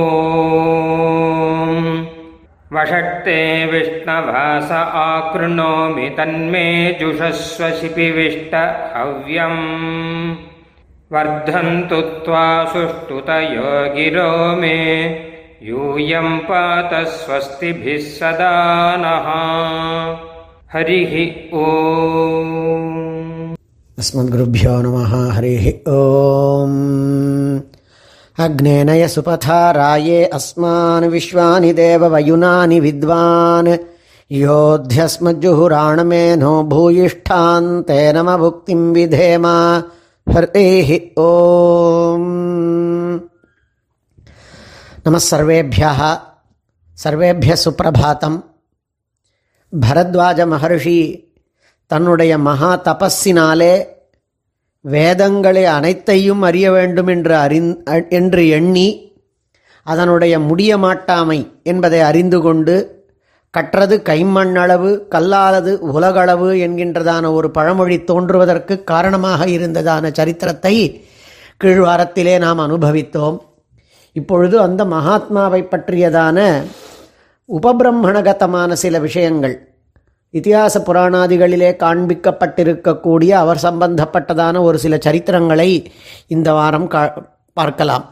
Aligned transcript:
वषट्ते 2.73 3.65
विष्णवास 3.65 4.71
आकृणोमि 4.71 6.09
तन्मे 6.09 6.97
जुषस्व 6.99 7.69
शिपिविष्ट 7.69 8.55
हव्यम्। 8.97 10.35
वर्धन्तु 11.13 12.01
त्वा 12.01 12.65
सुष्ठुतयो 12.65 13.95
गिरो 13.95 14.55
मे। 14.55 15.05
यूयं 15.63 16.37
पात 16.37 17.07
स्वस्तिभिः 17.07 17.97
सदा 17.97 18.95
नः। 18.99 19.27
हरिः 20.73 21.57
ॐ। 21.57 23.55
अस्मद्गुरुभ्यो 23.99 24.81
नमः 24.81 25.33
हरिः 25.33 25.69
ॐ 25.87 27.76
अग्नेनय 28.38 29.02
सुपथा 29.14 29.60
राये 29.78 30.20
अस्मान् 30.38 31.06
विश्वानि 31.14 31.70
देववयुनानि 31.80 32.78
विद्वान् 32.80 33.70
योऽध्यस्मज्जुहुराणमेनो 34.30 36.52
भूयिष्ठान् 36.72 37.68
तेन 37.88 38.16
भुक्तिं 38.42 38.82
विधेम 38.94 39.46
हरिः 40.26 40.88
ॐ 41.22 42.22
नमः 45.06 45.22
सर्वेभ्यः 45.30 46.00
सर्वेभ्यः 46.98 47.58
सुप्रभातम् 47.64 48.38
பரத்வாஜ 49.72 50.40
மகர்ஷி 50.52 50.98
தன்னுடைய 51.90 52.32
மகா 52.46 52.70
தபஸினாலே 52.86 53.74
வேதங்களை 54.81 55.65
அனைத்தையும் 55.65 56.41
அறிய 56.41 56.71
வேண்டும் 56.71 57.07
என்று 57.07 57.35
அறிந் 57.35 57.83
என்று 58.09 58.47
எண்ணி 58.47 59.15
அதனுடைய 59.83 60.39
முடிய 60.39 60.77
மாட்டாமை 60.77 61.51
என்பதை 61.63 61.99
அறிந்து 61.99 62.41
கொண்டு 62.41 62.95
கற்றது 63.49 64.01
கைமண்ணளவு 64.05 65.01
கல்லாலது 65.11 65.77
உலகளவு 65.77 66.53
என்கின்றதான 66.53 67.33
ஒரு 67.33 67.51
பழமொழி 67.51 68.03
தோன்றுவதற்கு 68.03 68.83
காரணமாக 68.83 69.45
இருந்ததான 69.45 70.11
சரித்திரத்தை 70.11 71.05
கீழ்வாரத்திலே 71.63 72.39
நாம் 72.39 72.59
அனுபவித்தோம். 72.59 73.37
இப்பொழுது 74.13 74.61
அந்த 74.61 74.85
மகாத்மாவை 74.85 75.63
பற்றியதான 75.63 76.63
உபபிரம்மணகதமான 77.49 78.73
சில 78.73 78.99
விஷயங்கள். 78.99 79.66
இதிகாச 80.39 80.75
புராணாதிகளிலே 80.87 81.71
காண்பிக்கப்பட்டிருக்கக்கூடிய 81.83 83.31
அவர் 83.43 83.63
சம்பந்தப்பட்டதான 83.67 84.61
ஒரு 84.67 84.77
சில 84.83 84.95
சரித்திரங்களை 85.05 85.69
இந்த 86.35 86.49
வாரம் 86.57 86.87
கா 86.93 87.01
பார்க்கலாம். 87.57 88.05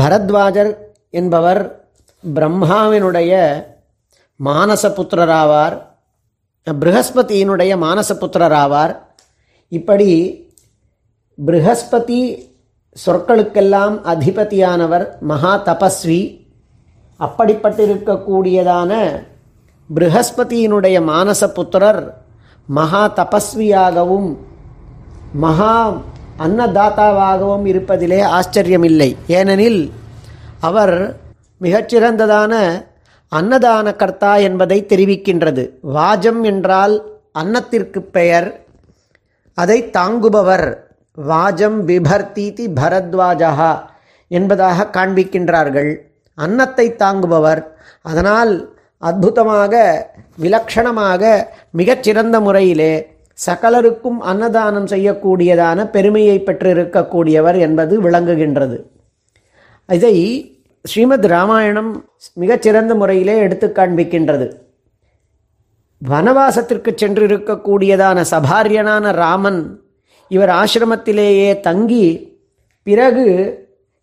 பரத்வாஜர் 0.00 0.72
என்பவர் 1.20 1.62
பிரம்மாவினுடைய 2.24 3.32
மானசபுத்திரராவார் 4.40 5.76
ப்ரஹஸ்பதியினுடைய 6.66 7.72
மானசபுத்திரராவார் 7.84 8.92
இப்படி 9.72 10.10
ப்ரஹஸ்பதி 11.38 12.20
சொற்களுக்கெல்லாம் 12.96 13.96
அதிபதியானவர் 14.12 15.04
மகா 15.30 15.54
தபஸ்வி. 15.68 16.20
அப்படிப்பட்டிருக்கக்கூடியதான 17.20 18.92
ப்ரஹஸ்பதியினுடைய 19.96 20.96
மானச 21.10 21.42
புத்திரர் 21.52 22.02
மகா 22.68 23.04
தபஸ்வியாகவும் 23.18 24.28
மகா 25.44 25.76
அன்னதாத்தாவாகவும் 26.46 27.64
இருப்பதிலே 27.72 28.20
ஆச்சரியமில்லை 28.38 29.08
ஏனெனில் 29.38 29.80
அவர் 30.60 30.96
மிகச்சிறந்ததான 31.60 32.52
அன்னதான 33.32 33.86
கர்த்தா 33.96 34.32
என்பதை 34.48 34.78
தெரிவிக்கின்றது। 34.88 35.64
வாஜம் 35.94 36.42
என்றால் 36.42 36.94
அன்னத்திற்கு 37.32 38.00
பெயர் 38.16 38.48
அதை 39.54 39.78
தாங்குபவர் 39.90 40.68
வாஜம் 41.18 41.78
பிபர்த்தீதி 41.88 42.64
பரத்வாஜா 42.80 43.70
என்பதாக 44.30 44.88
காண்பிக்கின்றார்கள். 44.96 45.92
அன்னத்தை 46.38 46.86
தாங்குபவர் 47.02 47.62
அதனால் 48.02 48.52
அற்புதமாக 48.98 49.74
விலக்ஷணமாக 50.42 51.22
மிகச்சிறந்த 51.70 52.40
முறையிலே 52.40 52.92
சகலருக்கும் 53.46 54.20
அன்னதானம் 54.20 54.86
செய்யக்கூடியதான 54.86 55.90
பெருமையை 55.90 56.36
பெற்றிருக்கக்கூடியவர் 56.46 57.58
என்பது 57.58 57.94
விளங்குகின்றது. 58.02 58.78
இதை 59.88 60.14
ஸ்ரீமத் 60.84 61.26
ராமாயணம் 61.26 61.92
மிகச்சிறந்த 62.34 62.94
முறையிலே 62.94 63.36
எடுத்து 63.38 63.72
காண்பிக்கின்றது. 63.74 64.48
வனவாசத்திற்கு 66.02 66.90
சென்றிருக்கக்கூடியதான 67.02 68.24
சபாரியனான 68.32 69.12
ராமன் 69.12 69.60
இவர் 70.28 70.48
ஆசிரமத்திலேயே 70.48 71.60
தங்கி 71.60 72.06
பிறகு 72.82 73.26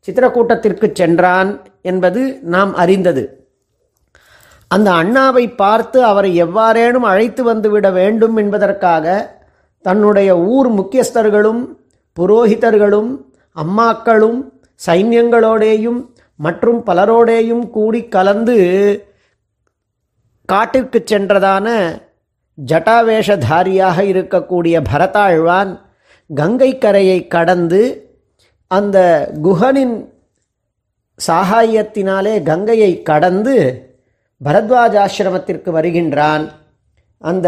சித்திரக்கூட்டத்திற்கு 0.07 0.87
சென்றான் 0.93 1.61
என்பது 1.81 2.39
நாம் 2.41 2.73
அறிந்தது. 2.75 3.44
அந்த 4.75 4.89
அண்ணாவை 4.93 5.45
பார்த்து 5.55 5.97
அவரை 6.03 6.31
எவ்வாறேனும் 6.43 7.07
அழைத்து 7.09 7.41
வந்துவிட 7.43 7.87
வேண்டும் 7.91 8.37
என்பதற்காக 8.37 9.05
தன்னுடைய 9.85 10.29
ஊர் 10.49 10.69
முக்கியஸ்தர்களும் 10.71 11.61
புரோகிதர்களும் 12.17 13.11
அம்மாக்களும் 13.55 14.39
சைன்யங்களோடேயும் 14.79 15.99
மற்றும் 16.39 16.79
பலரோடேயும் 16.83 17.65
கூடி 17.69 18.01
கலந்து 18.07 18.57
காட்டிற்கு 20.49 20.99
சென்றதான 21.03 21.67
ஜட்டாவேஷதாரியாக 22.57 23.97
இருக்கக்கூடிய 24.11 24.75
பரதாழ்வான் 24.89 25.71
கங்கை 26.29 26.71
கரையை 26.77 27.19
கடந்து 27.27 27.81
அந்த 28.71 28.97
குஹனின் 29.43 29.95
சாகாயத்தினாலே 31.19 32.35
கங்கையை 32.43 32.91
கடந்து 33.01 33.55
பரத்வாஜாசிரமத்திற்கு 34.41 35.69
வருகின்றான். 35.69 36.45
அந்த 37.17 37.47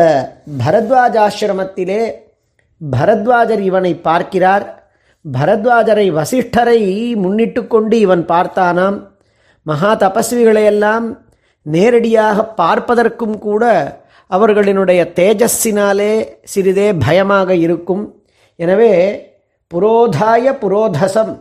பரத்வாஜாசிரமத்திலே 0.65 2.01
பரத்வாஜர் 2.81 3.63
இவனை 3.69 3.93
பார்க்கிறார். 4.07 4.65
பரத்வாஜரை 5.25 6.07
வசிஷ்டரை 6.17 6.79
முன்னிட்டு 7.15 7.67
கொண்டு 7.67 7.95
இவன் 7.99 8.25
பார்த்தானாம். 8.33 8.97
மகா 9.63 9.91
தபஸ்விகளையெல்லாம் 9.95 11.07
நேரடியாக 11.61 12.43
பார்ப்பதற்கும் 12.61 13.37
கூட 13.37 13.63
அவர்களினுடைய 14.31 15.01
தேஜஸினாலே 15.19 16.13
சிறிதே 16.53 16.87
பயமாக 17.05 17.55
இருக்கும். 17.55 18.03
எனவே 18.55 18.93
புரோதாய 19.73 20.53
புரோதசம் 20.61 21.33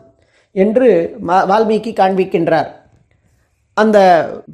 என்று 0.52 0.88
வால்மீகி 1.28 1.92
காண்பிக்கின்றார். 2.00 2.68
அந்த 3.76 3.98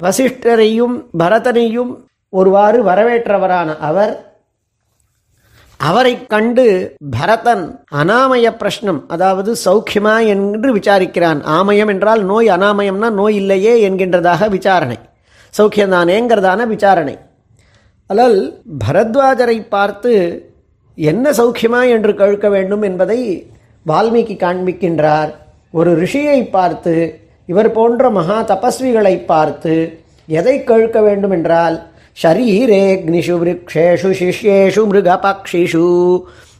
வசிஷ்டரையும் 0.03 0.95
பரதனையும் 1.19 1.91
ஒருவாறு 2.29 2.79
வரவேற்றவரான 2.83 3.69
அவர் 3.79 4.13
அவரை 5.79 6.13
கண்டு 6.27 6.65
பரதன் 7.11 7.63
அனாமய 8.01 8.47
பிரஷ்னம் 8.61 8.99
அதாவது 9.07 9.51
சௌக்கியமா 9.65 10.15
என்று 10.27 10.69
விசாரிக்கிறான். 10.75 11.39
ஆமயம் 11.57 11.87
என்றால் 11.87 12.21
நோய் 12.23 12.47
அனாமயம்னா 12.47 13.09
நோய் 13.11 13.35
இல்லையே 13.35 13.73
என்கின்றதாக 13.89 14.49
விசாரணை. 14.49 14.97
சௌக்கியந்தானேங்கிறதான 15.53 16.67
விசாரணை. 16.67 17.15
அலல் 18.09 18.39
பரத்வாஜரை 18.83 19.57
பார்த்து 19.69 20.13
என்ன 20.97 21.31
சௌக்கியமா 21.31 21.81
என்று 21.89 22.13
கேட்க 22.15 22.49
வேண்டும் 22.49 22.81
என்பதை 22.81 23.19
வால்மீகி 23.85 24.35
காண்பிக்கின்றார். 24.45 25.31
ஒரு 25.71 25.91
ரிஷியை 26.01 26.39
பார்த்து 26.49 26.95
இவர் 27.45 27.71
போன்ற 27.71 28.09
மகா 28.09 28.37
தபஸ்விகளை 28.41 29.25
பார்த்து 29.25 29.73
எதை 30.27 30.63
கேட்க 30.63 31.01
வேண்டும் 31.01 31.31
என்றால் 31.31 31.87
ஷரீரேக்னிஷு 32.23 33.35
விரக்ஷேஷு 33.41 34.09
சிஷ்யேஷு 34.19 34.81
மிருகபக்ஷிஷு. 34.91 35.85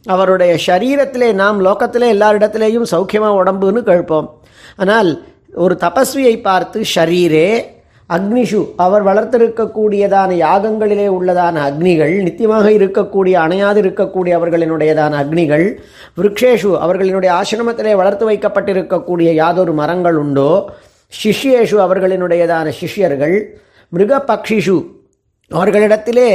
அவருடைய 0.05 0.57
சரீரத்திலே 0.65 1.33
நாம் 1.33 1.65
லோக்கத்திலே 1.65 2.07
எல்லாரிடத்திலேயும் 2.15 2.89
சௌக்கியமாக 2.91 3.39
உடம்புன்னு 3.41 3.81
கேட்போம் 3.81 4.27
ஆனால் 4.75 5.23
ஒரு 5.53 5.77
தபஸ்வியை 5.79 6.41
பார்த்து 6.41 6.81
ஷரீரே 6.95 7.49
அக்னிஷு 8.09 8.61
அவர் 8.75 9.03
வளர்த்திருக்கக்கூடியதான 9.03 10.31
யாகங்களிலே 10.37 11.05
உள்ளதான 11.07 11.61
அக்னிகள் 11.63 12.13
நித்தியமாக 12.23 12.67
இருக்கக்கூடிய 12.71 13.35
அணையாது 13.37 13.79
இருக்கக்கூடிய 13.83 14.33
அவர்களினுடையதான 14.37 15.13
அக்னிகள் 15.19 15.65
விருக்ஷேஷு 16.17 16.71
அவர்களினுடைய 16.79 17.31
ஆசிரமத்திலே 17.33 17.93
வளர்த்து 17.95 18.25
வைக்கப்பட்டிருக்கக்கூடிய 18.25 19.29
யாதொரு 19.33 19.73
மரங்கள் 19.73 20.15
உண்டோ 20.15 20.51
சிஷ்யேஷு 21.13 21.77
அவர்களினுடையதான 21.77 22.67
சிஷ்யர்கள் 22.79 23.37
மிருக 23.91 24.19
பக்ஷிஷு 24.27 24.77
அவர்களிடத்திலே 25.51 26.29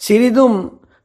சிறிதும் 0.00 0.58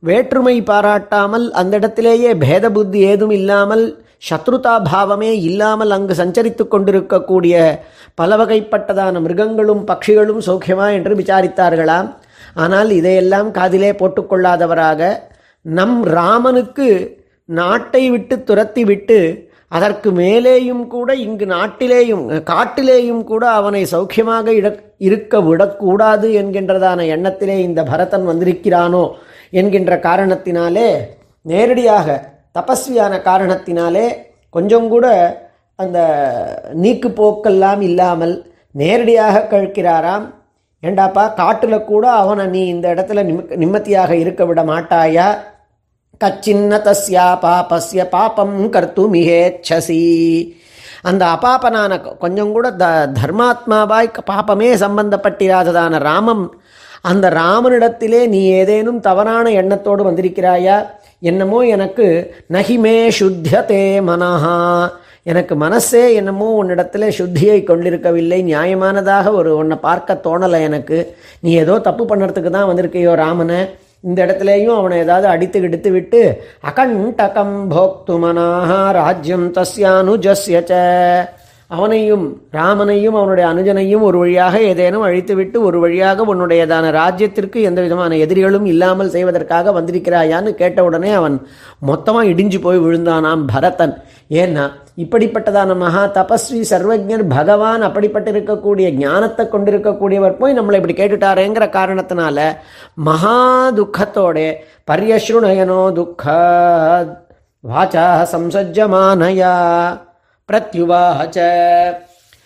வேற்றுமை 0.04 0.56
பாராட்டாமல் 0.62 1.46
அந்த 1.52 1.74
இடத்திலேயே 1.78 2.32
பேத 2.38 2.66
புத்தி 2.72 3.00
ஏதும் 3.04 3.34
இல்லாமல் 3.34 3.86
சத்ருதா 4.22 4.82
பாவமே 4.92 5.42
இல்லாமல் 5.42 5.90
அங்கு 5.90 6.14
சஞ்சரித்து 6.16 6.68
கொண்டிருக்கக்கூடிய 6.68 7.80
பல 8.16 8.36
வகைப்பட்டதான 8.36 9.22
மிருகங்களும் 9.22 9.88
பட்சிகளும் 9.88 10.42
சௌக்கியமா 10.48 10.94
என்று 10.94 11.16
விசாரித்தார்களாம். 11.16 12.16
ஆனால் 12.54 12.90
இதையெல்லாம் 12.90 13.52
காதிலே 13.52 13.92
போட்டுக்கொள்ளாதவராக 13.92 15.10
நம் 15.62 16.04
ராமனுக்கு 16.04 17.18
நாட்டை 17.46 18.10
விட்டு 18.10 18.44
துரத்தி 18.44 18.84
விட்டு 18.84 19.48
அதற்கு 19.68 20.12
மேலேயும் 20.12 20.88
கூட 20.88 21.16
இங்கு 21.16 21.46
நாட்டிலேயும் 21.46 22.42
காட்டிலேயும் 22.44 23.24
கூட 23.24 23.50
அவனை 23.50 23.86
சௌக்கியமாக 23.92 24.48
இட 24.48 24.68
இருக்க 24.98 25.42
விடக்கூடாது 25.42 26.28
என்கின்றதான 26.42 27.06
எண்ணத்திலே 27.06 27.58
இந்த 27.58 27.84
பரதன் 27.84 28.26
வந்திருக்கிறானோ 28.26 29.16
என்கின்ற 29.52 29.96
காரணத்தினாலே 29.98 30.88
நேரடியாக 31.42 32.35
தபஸ்வியான 32.56 33.14
காரணத்தினாலே 33.30 34.06
கொஞ்சம் 34.56 34.88
கூட 34.94 35.06
அந்த 35.80 36.00
நீக்கு 36.84 37.10
போக்கெல்லாம் 37.20 37.82
இல்லாமல் 37.90 38.36
நேரடியாக 38.82 39.46
கழிக்கிறாராம். 39.52 40.26
ஏண்டாப்பா 40.84 41.24
காட்டில் 41.40 41.78
கூட 41.90 42.06
அவனை 42.22 42.46
நீ 42.54 42.62
இந்த 42.74 42.86
இடத்துல 42.94 43.24
நிம்ம 43.30 43.58
நிம்மதியாக 43.62 44.12
இருக்க 44.24 44.42
விட 44.46 44.62
மாட்டாயா? 44.72 45.28
கச்சின்ன 46.22 46.80
தஸ்யா 46.88 47.26
பாபஸ்ய 47.44 48.04
பாபம் 48.14 48.58
கர்த்துமிகேச்சசி 48.76 50.04
அந்த 51.10 51.24
அபாபனான 51.36 51.98
கொஞ்சம் 52.24 52.54
கூட 52.56 52.68
த 52.82 52.86
தர்மாத்மாவாய் 53.20 54.10
பாபமே 54.30 54.70
சம்பந்தப்பட்டிராததான 54.84 56.00
ராமம் 56.08 56.46
அந்த 57.12 57.26
ராமனிடத்திலே 57.42 58.22
நீ 58.34 58.40
ஏதேனும் 58.60 59.02
தவறான 59.08 59.52
எண்ணத்தோடு 59.62 60.04
வந்திருக்கிறாயா? 60.10 60.78
என்னமோ 61.20 61.62
எனக்கு 61.62 62.36
நகிமே 62.54 63.12
சுத்தியதே 63.20 64.02
மனஹா. 64.02 64.90
எனக்கு 65.24 65.56
மனசே 65.56 66.14
என்னமோ 66.14 66.64
உன்னிடத்துல 66.64 67.08
சுத்தியை 67.18 67.64
கொண்டிருக்கவில்லை. 67.64 68.44
நியாயமானதாக 68.44 69.32
ஒரு 69.32 69.58
உன்னை 69.58 69.78
பார்க்க 69.78 70.22
தோணலை 70.24 70.62
எனக்கு. 70.62 71.16
நீ 71.40 71.54
ஏதோ 71.54 71.80
தப்பு 71.80 72.06
பண்ணுறதுக்கு 72.06 72.50
தான் 72.50 72.70
வந்திருக்கையோ 72.72 73.14
ராமனை. 73.14 73.70
இந்த 74.00 74.26
இடத்துலையும் 74.26 74.76
அவனை 74.76 74.98
ஏதாவது 74.98 75.28
அடித்து 75.28 75.60
கிடித்து 75.60 75.92
விட்டு 75.92 76.42
அகண்டகம் 76.70 77.56
போக்து 77.72 78.16
மனாஹா. 78.26 78.92
ராஜ்யம் 78.92 79.54
தஸ்யானுஜஸ்ய 79.54 80.64
ச. 80.70 80.74
அவனையும் 81.70 82.26
ராமனையும் 82.52 83.16
அவனுடைய 83.16 83.46
அனுஜனையும் 83.54 84.02
ஒரு 84.02 84.18
வழியாக 84.18 84.60
ஏதேனும் 84.62 85.06
அழித்துவிட்டு 85.08 85.58
ஒரு 85.68 85.78
வழியாக 85.80 86.26
உன்னுடையதான 86.34 86.92
ராஜ்யத்திற்கு 86.92 87.60
எந்த 87.62 87.82
விதமான 87.82 88.18
எதிரிகளும் 88.18 88.66
இல்லாமல் 88.66 89.10
செய்வதற்காக 89.10 89.72
வந்திருக்கிறாயான்னு 89.72 90.52
கேட்டவுடனே 90.62 91.12
அவன் 91.12 91.38
மொத்தமாக 91.80 92.32
இடிஞ்சு 92.34 92.60
போய் 92.60 92.84
விழுந்தானாம் 92.86 93.46
பரதன். 93.54 93.96
ஏன்னா 94.42 94.66
இப்படிப்பட்டதான 94.98 95.78
மகா 95.78 96.04
தபஸ்வி 96.18 96.62
சர்வஜர் 96.72 97.26
பகவான் 97.28 97.82
அப்படிப்பட்டிருக்கக்கூடிய 97.82 98.88
ஞானத்தை 98.98 99.46
கொண்டிருக்கக்கூடியவர் 99.46 100.40
போய் 100.40 100.58
நம்மளை 100.60 100.80
இப்படி 100.80 100.98
கேட்டுட்டாரேங்கிற 101.02 101.68
காரணத்தினால 101.80 102.40
மகா 102.94 103.38
துக்கத்தோட 103.78 104.38
பரியஸ்ருணயனோ 104.92 105.84
துக்க. 105.94 106.24
வாச்சா 107.64 108.08
சம்சஜமானயா 108.34 109.54
பிரத்யுவாச்ச. 110.52 111.38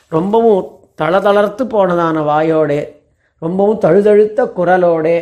ரொம்பவும் 0.10 0.80
தளதளர்த்து 1.02 1.64
போனதான 1.74 2.22
வாயோடே 2.30 2.80
ரொம்பவும் 3.42 3.80
தழுதழுத்த 3.80 4.46
குரலோடே 4.58 5.18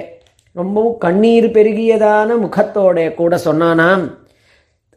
ரொம்பவும் 0.52 0.98
கண்ணீர் 0.98 1.46
பெருகியதான 1.46 2.30
முகத்தோடே 2.44 3.14
கூட 3.14 3.40
சொன்னானாம் 3.46 4.04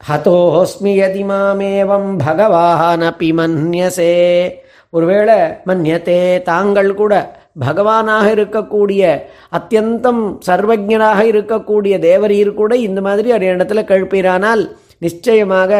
ஹதோஸ்மி 0.08 0.92
யதி 1.00 1.24
மாமேவம் 1.30 2.10
பகவானபி 2.26 3.30
மன்யசே. 3.38 4.14
ஒருவேளை 4.90 5.38
மன்யத்தே 5.66 6.42
தாங்கள் 6.42 6.94
கூட 6.94 7.14
பகவானாக 7.60 8.26
இருக்கக்கூடிய 8.34 9.02
அத்தியந்தம் 9.58 10.22
சர்வஜனாக 10.46 11.20
இருக்கக்கூடிய 11.32 11.94
தேவரீர் 12.08 12.54
கூட 12.54 12.76
இந்த 12.76 13.00
மாதிரி 13.00 13.32
ஒரு 13.32 13.46
இடத்துல 13.46 13.82
கழுப்பீரானால் 13.90 14.62
நிச்சயமாக 14.98 15.72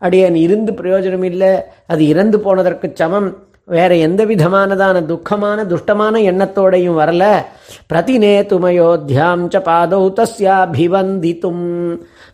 அடியன் 0.00 0.34
இருந்து 0.34 0.72
பிரயோஜனம் 0.72 1.24
இல்லை. 1.24 1.52
அது 1.86 2.02
இறந்து 2.06 2.40
போனதற்கு 2.40 2.90
சமம். 2.94 3.30
வேற 3.64 3.96
எந்த 3.96 4.24
விதமானதான 4.24 5.00
துக்கமான 5.06 5.64
துஷ்டமான 5.64 6.14
எண்ணத்தோடையும் 6.30 6.96
வரல. 7.00 7.24
பிரதிநேத்துமயோத்தியாம் 7.92 9.44
ச 9.54 9.58
பாதௌ 9.68 10.04
தஸ்யாபிவந்தித்தும். 10.18 11.66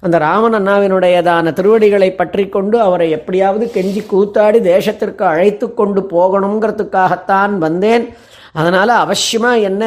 அந்த 0.01 0.19
ராமன் 0.19 0.55
அண்ணாவினுடையதான 0.55 1.53
திருவடிகளை 1.53 2.11
பற்றி 2.15 2.49
கொண்டு 2.49 2.81
அவரை 2.81 3.11
எப்படியாவது 3.11 3.71
கெஞ்சி 3.75 4.03
கூத்தாடி 4.13 4.61
தேசத்திற்கு 4.73 5.23
அழைத்து 5.23 5.75
கொண்டு 5.75 6.03
போகணுங்கிறதுக்காகத்தான் 6.11 7.55
வந்தேன். 7.59 8.07
அதனால் 8.53 8.93
அவசியமாக 9.05 9.61
என்ன? 9.61 9.85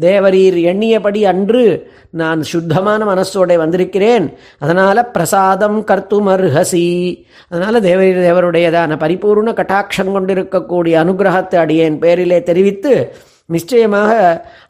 தேவரீர் 0.00 0.56
எண்ணியபடி 0.70 1.20
அன்று 1.24 1.92
நான் 2.10 2.42
சுத்தமான 2.42 3.04
மனசோட 3.04 3.56
வந்திருக்கிறேன். 3.56 4.26
அதனால் 4.58 5.10
பிரசாதம் 5.10 5.84
கர்த்தும் 5.84 6.28
அர்ஹசி 6.34 7.24
அதனால் 7.48 7.82
தேவரீர் 7.82 8.20
தேவருடையதான 8.28 8.98
பரிபூர்ண 9.04 9.52
கட்டாட்சம் 9.52 10.12
கொண்டிருக்கக்கூடிய 10.12 11.04
அனுகிரகத்தை 11.04 11.54
அடியேன் 11.54 11.98
பேரிலே 11.98 12.42
தெரிவித்து 12.42 13.12
நிச்சயமாக 13.46 14.12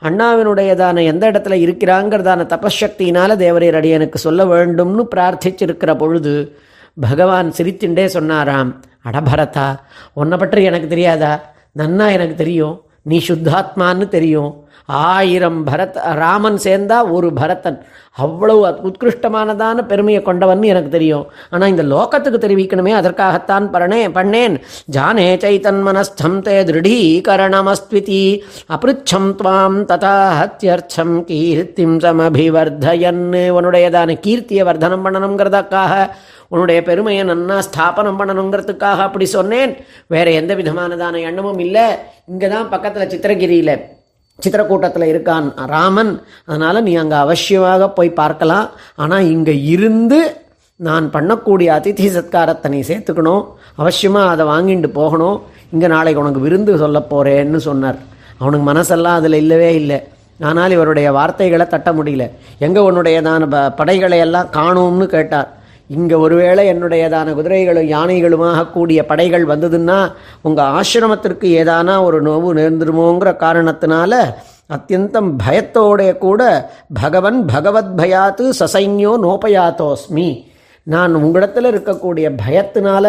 அண்ணாவினுடையதான 0.09 1.05
எந்த 1.05 1.31
இடத்துல 1.31 1.55
இருக்கிறாங்கிறதான 1.67 2.47
தபசக்தியினால் 2.55 3.41
தேவரீர் 3.45 3.79
அடியனுக்கு 3.81 4.15
சொல்ல 4.15 4.45
வேண்டும்னு 4.45 5.05
பிரார்த்திச்சிருக்கிற 5.17 5.99
பொழுது 5.99 6.57
பகவான் 7.01 7.53
சிரித்துண்டே 7.59 8.05
சொன்னாராம் 8.05 8.71
அடபரதா 9.09 9.67
உன்னை 10.13 10.39
பற்றி 10.39 10.63
எனக்கு 10.63 10.89
தெரியாதா? 10.89 11.53
நன்னா 11.79 12.11
எனக்கு 12.13 12.35
தெரியும். 12.35 12.85
நீ 13.03 13.23
சுத்தாத்மான்னு 13.29 14.09
தெரியும். 14.09 14.68
ஆயிரம் 14.89 15.61
பரத் 15.69 15.99
ராமன் 16.23 16.59
சேர்ந்தா 16.65 16.99
ஒரு 17.17 17.29
பரதன் 17.39 17.79
அவ்வளவு 18.25 18.61
உத்கிருஷ்டமானதான 18.89 19.83
பெருமையை 19.91 20.21
கொண்டவன் 20.29 20.63
எனக்கு 20.71 20.91
தெரியும். 20.95 21.27
ஆனால் 21.53 21.73
இந்த 21.73 21.85
லோகத்துக்கு 21.93 22.39
தெரிவிக்கணுமே 22.45 22.93
அதற்காகத்தான் 23.01 23.67
பரணே 23.75 24.01
பண்ணேன். 24.17 24.55
ஜானே 24.95 25.27
சைத்தன்மனஸ்தம் 25.45 26.39
தே 26.47 26.57
திருடீகரணமஸ்விதி 26.71 28.23
அபிருச்சம் 28.77 29.29
துவாம் 29.41 29.79
ததா 29.91 30.17
ஹத்தியர்ச்சம் 30.39 31.15
கீர்த்திம் 31.29 31.97
சமபிவர்தயன். 32.05 33.23
உன்னுடையதான 33.59 34.17
கீர்த்தியை 34.27 34.65
வர்தனம் 34.71 35.05
பண்ணணுங்கிறதுக்காக 35.07 35.95
உன்னுடைய 36.55 36.81
பெருமையை 36.89 37.23
நன்னா 37.31 37.59
ஸ்தாபனம் 37.69 38.19
பண்ணணுங்கிறதுக்காக 38.21 39.07
அப்படி 39.09 39.27
சொன்னேன். 39.37 39.75
வேற 40.17 40.27
எந்த 40.41 40.55
விதமானதான 40.63 41.21
எண்ணமும் 41.31 41.63
இல்லை. 41.67 41.87
இங்கே 42.33 42.51
தான் 42.57 42.73
பக்கத்தில் 42.75 43.11
சித்திரகிரியில் 43.15 43.75
சித்திரக்கூட்டத்தில் 44.43 45.11
இருக்கான் 45.13 45.47
ராமன். 45.75 46.13
அதனால் 46.49 46.85
நீ 46.89 46.93
அங்கே 47.03 47.17
அவசியமாக 47.25 47.89
போய் 47.97 48.19
பார்க்கலாம். 48.21 48.67
ஆனால் 49.05 49.31
இங்கே 49.35 49.55
இருந்து 49.75 50.21
நான் 50.89 51.07
பண்ணக்கூடிய 51.15 51.69
அதிதி 51.77 52.09
சத்காரத்தை 52.17 52.69
நீ 52.75 52.81
சேர்த்துக்கணும். 52.91 53.43
அவசியமாக 53.83 54.33
அதை 54.35 54.45
வாங்கிட்டு 54.53 54.91
போகணும். 55.01 55.39
இங்கே 55.75 55.89
நாளைக்கு 55.95 56.23
உனக்கு 56.25 56.45
விருந்து 56.45 56.73
சொல்ல 56.85 56.99
போகிறேன்னு 57.13 57.61
சொன்னார். 57.69 57.99
அவனுக்கு 58.43 58.67
மனசெல்லாம் 58.71 59.19
அதில் 59.21 59.41
இல்லவே 59.43 59.71
இல்லை. 59.81 59.99
ஆனால் 60.49 60.75
இவருடைய 60.77 61.09
வார்த்தைகளை 61.19 61.65
தட்ட 61.75 61.91
முடியல. 61.99 62.25
எங்கே 62.67 62.81
உன்னுடையதான 62.89 63.49
ப 63.55 63.61
படைகளை 63.79 64.19
எல்லாம் 64.27 64.51
காணோம்னு 64.59 65.07
கேட்டார். 65.15 65.49
இங்கே 65.89 66.15
ஒருவேளை 66.15 66.71
என்னுடையதான 66.71 67.35
குதிரைகளும் 67.35 67.89
யானைகளுமாக 67.89 68.71
கூடிய 68.71 69.07
படைகள் 69.07 69.47
வந்ததுன்னா 69.47 70.13
உங்கள் 70.43 70.65
ஆசிரமத்திற்கு 70.65 71.49
ஏதானா 71.61 72.03
ஒரு 72.03 72.23
நோவு 72.23 72.59
நேர்ந்துருமோங்கிற 72.59 73.31
காரணத்தினால 73.45 74.35
அத்தியந்தம் 74.77 75.31
பயத்தோடைய 75.47 76.19
கூட 76.19 76.71
பகவன் 77.01 77.45
பகவத் 77.45 78.01
பயாத்து 78.01 78.51
சசைன்யோ 78.59 79.13
நோபயாத்தோஸ்மி. 79.23 80.45
நான் 80.83 81.15
உங்களிடத்தில் 81.15 81.65
இருக்கக்கூடிய 81.65 82.27
பயத்தினால 82.47 83.07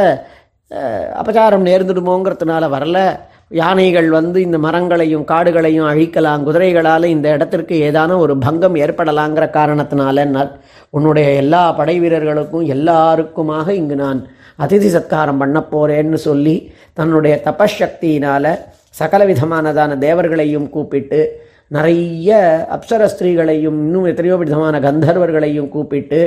அபச்சாரம் 1.21 1.65
நேர்ந்துடுமோங்கிறதுனால 1.69 2.63
வரல. 2.75 3.19
யானைகள் 3.51 4.09
வந்து 4.09 4.41
இந்த 4.41 4.57
மரங்களையும் 4.57 5.23
காடுகளையும் 5.23 5.87
அழிக்கலாம். 5.91 6.43
குதிரைகளால் 6.43 7.03
இந்த 7.03 7.29
இடத்திற்கு 7.29 7.75
ஏதான 7.75 8.17
ஒரு 8.17 8.37
பங்கம் 8.37 8.75
ஏற்படலாங்கிற 8.75 9.45
காரணத்தினால 9.49 10.49
உன்னுடைய 10.89 11.35
எல்லா 11.35 11.75
படை 11.75 11.99
வீரர்களுக்கும் 11.99 12.65
எல்லாருக்குமாக 12.67 13.73
இங்கு 13.73 13.95
நான் 13.95 14.19
அதிதி 14.57 14.87
சத்காரம் 14.87 15.37
பண்ண 15.37 15.59
போகிறேன்னு 15.71 16.13
சொல்லி 16.13 16.71
தன்னுடைய 16.93 17.41
தபசக்தியினால் 17.45 18.51
சகல 18.89 19.25
விதமானதான 19.25 19.97
தேவர்களையும் 19.97 20.69
கூப்பிட்டு 20.69 21.19
நிறைய 21.67 22.29
அப்சர 22.75 23.05
ஸ்திரீகளையும் 23.05 23.77
இன்னும் 23.85 24.05
எத்தனையோ 24.05 24.35
விதமான 24.35 24.79
கந்தர்வர்களையும் 24.79 25.69
கூப்பிட்டு 25.69 26.19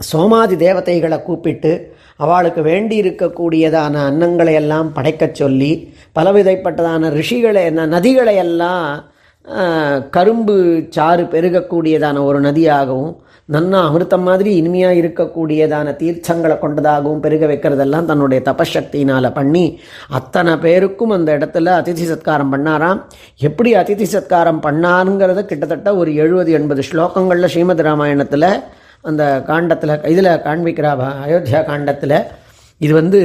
சோமாதி 0.00 0.56
தேவதைகளை 0.56 1.22
கூப்பிட்டு 1.22 1.92
அவளுக்கு 2.16 2.62
வேண்டி 2.62 3.00
இருக்கக்கூடியதான 3.02 3.94
அன்னங்களை 4.08 4.52
எல்லாம் 4.52 4.94
படைக்கச் 4.94 5.34
சொல்லி 5.34 5.92
பலவிதைப்பட்டதான 6.14 7.10
ரிஷிகளை 7.10 7.62
நதிகளை 7.74 8.34
எல்லாம் 8.36 9.04
கரும்பு 10.10 10.84
சாறு 10.90 11.22
பெருகக்கூடியதான 11.22 12.22
ஒரு 12.24 12.40
நதியாகவும் 12.40 13.14
நன்னா 13.52 13.78
அமிர்தம் 13.88 14.24
மாதிரி 14.28 14.56
இனிமையாக 14.56 14.94
இருக்கக்கூடியதான 14.94 15.94
தீர்த்தங்களை 15.96 16.58
கொண்டதாகவும் 16.58 17.20
பெருக 17.20 17.46
வைக்கிறதெல்லாம் 17.46 18.04
தன்னுடைய 18.04 18.42
தபசக்தியினால் 18.44 19.32
பண்ணி 19.32 19.80
அத்தனை 20.08 20.56
பேருக்கும் 20.56 21.10
அந்த 21.10 21.38
இடத்துல 21.38 21.72
அதிதி 21.80 22.06
சத்காரம் 22.12 22.52
பண்ணாராம். 22.54 22.98
எப்படி 23.38 23.74
அதிதி 23.74 24.06
சத்காரம் 24.12 24.60
பண்ணாருங்கிறத 24.62 25.44
கிட்டத்தட்ட 25.44 25.96
ஒரு 25.96 26.14
எழுபது 26.14 26.52
எண்பது 26.52 26.82
ஸ்லோகங்களில் 26.90 27.52
ஸ்ரீமத் 27.54 27.80
ராமாயணத்தில் 27.80 28.50
அந்த 29.04 29.42
காண்டத்தில் 29.46 30.02
இதில் 30.04 30.32
காண்பிக்கிறா 30.46 30.92
அயோத்தியா 31.24 31.64
காண்டத்தில் 31.64 32.18
இது 32.80 32.94
வந்து 32.94 33.20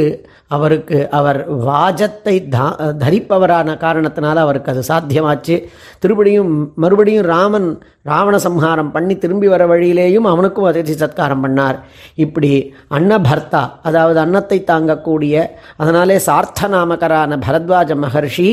அவருக்கு 0.48 0.98
அவர் 1.12 1.38
வாஜத்தை 1.50 2.50
தா 2.50 2.64
தரிப்பவரான 3.04 3.76
காரணத்தினால 3.84 4.36
அவருக்கு 4.36 4.72
அது 4.72 4.82
சாத்தியமாச்சு. 4.88 5.56
திருப்படியும் 6.04 6.52
மறுபடியும் 6.76 7.26
ராமன் 7.26 7.68
ராவண 8.02 8.36
சம்ஹாரம் 8.38 8.92
பண்ணி 8.92 9.18
திரும்பி 9.18 9.48
வர 9.48 9.66
வழியிலேயும் 9.66 10.28
அவனுக்கும் 10.32 10.70
அதிர்ச்சி 10.70 10.94
சத்காரம் 10.94 11.44
பண்ணார். 11.46 11.78
இப்படி 12.16 12.52
அன்னபர்த்தா 12.90 13.64
அதாவது 13.82 14.20
அன்னத்தை 14.20 14.60
தாங்கக்கூடிய 14.72 15.46
அதனாலே 15.78 16.18
சார்த்த 16.18 16.68
நாமகரான 16.68 17.40
பரத்வாஜ 17.48 17.96
மகர்ஷி 18.06 18.50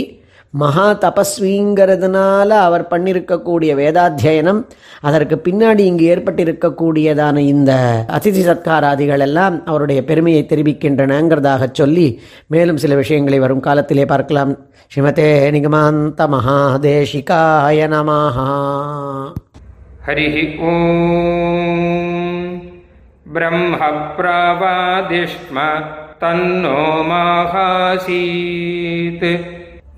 மகா 0.54 0.98
தபஸ்விங்கிறதுனால 1.04 2.50
அவர் 2.66 2.92
பண்ணியிருக்கக்கூடிய 2.92 3.76
வேதாத்தியனம் 3.76 4.66
அதற்கு 5.02 5.42
பின்னாடி 5.46 5.86
இங்கு 5.86 6.12
ஏற்பட்டிருக்கக்கூடியதான 6.12 7.46
இந்த 7.46 8.04
அதிதி 8.10 8.42
சத்காராதிகள் 8.42 9.20
எல்லாம் 9.20 9.66
அவருடைய 9.66 10.04
பெருமையை 10.04 10.46
தெரிவிக்கின்றனங்கிறதாக 10.46 11.72
சொல்லி 11.72 12.22
மேலும் 12.48 12.78
சில 12.78 12.96
விஷயங்களை 12.96 13.40
வரும் 13.40 13.60
காலத்திலே 13.60 14.06
பார்க்கலாம் 14.06 14.74
ஸ்ரீமதே 14.92 15.52
நிகமாந்த 15.52 16.28
மகாதேசிகாய 16.36 17.90
நமஹா 17.90 19.36
हरिः 20.06 20.64
ॐ 20.64 20.66
ब्रह्मप्रवादिष्म 23.36 25.58
तन्नो 26.20 26.76
माहासीत् 27.10 29.26